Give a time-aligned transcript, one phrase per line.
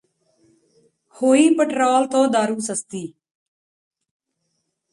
[1.15, 3.13] ਹੋਈ ਪਟਰੋਲ ਤੋਂ ਦਾਰੂ ਸਸਤੀ